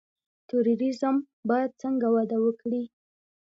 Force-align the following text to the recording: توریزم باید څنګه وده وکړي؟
توریزم 0.49 1.15
باید 1.49 1.71
څنګه 1.81 2.07
وده 2.15 2.37
وکړي؟ 2.41 2.83